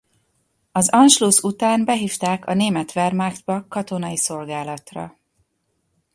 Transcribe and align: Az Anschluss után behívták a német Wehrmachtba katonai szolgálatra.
Az 0.71 0.89
Anschluss 0.89 1.39
után 1.39 1.85
behívták 1.85 2.45
a 2.47 2.53
német 2.53 2.91
Wehrmachtba 2.95 3.67
katonai 3.67 4.17
szolgálatra. 4.17 5.19